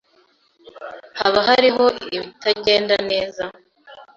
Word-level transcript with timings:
Hoba 1.19 1.39
hariho 1.49 1.85
ibitagenda 2.15 2.95
neza? 3.09 3.43